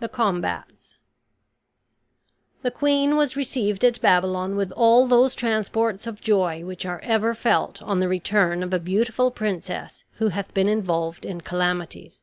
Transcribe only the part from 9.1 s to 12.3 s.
princess who hath been involved in calamities.